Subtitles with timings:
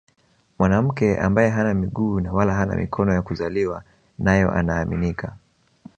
[0.59, 3.83] Mwanamke ambaye hana miguu na wala hana mikono ya kuzaliwa
[4.19, 5.37] nayo anaaminika